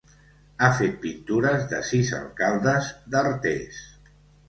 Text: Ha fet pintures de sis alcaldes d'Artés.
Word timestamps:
Ha 0.61 0.69
fet 0.79 0.95
pintures 1.03 1.69
de 1.75 1.83
sis 1.91 2.17
alcaldes 2.23 2.91
d'Artés. 3.15 3.89